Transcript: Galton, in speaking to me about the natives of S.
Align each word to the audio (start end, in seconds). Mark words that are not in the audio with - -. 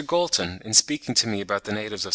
Galton, 0.07 0.59
in 0.65 0.73
speaking 0.73 1.13
to 1.15 1.27
me 1.27 1.41
about 1.41 1.63
the 1.65 1.73
natives 1.73 2.03
of 2.05 2.09
S. 2.09 2.09